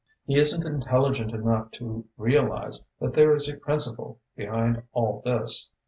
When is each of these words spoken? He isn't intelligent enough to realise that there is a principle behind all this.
He 0.25 0.35
isn't 0.35 0.65
intelligent 0.65 1.31
enough 1.31 1.69
to 1.73 2.05
realise 2.17 2.81
that 2.99 3.13
there 3.13 3.35
is 3.35 3.47
a 3.47 3.55
principle 3.57 4.19
behind 4.35 4.81
all 4.93 5.21
this. 5.23 5.69